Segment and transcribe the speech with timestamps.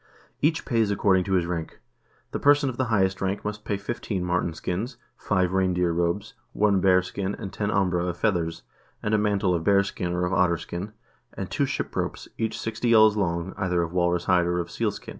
[0.41, 1.79] Each pays according to his rank.
[2.31, 6.81] The person of the highest rank must pay fifteen marten skins, five reindeer robes, one
[6.81, 8.63] bear skin, and ten ambra of feathers,
[9.03, 10.93] and a mantle of bear skin or of otter skin,
[11.35, 15.09] and two ship ropes, each sixty ells long, either of walrus hide or of sealskin."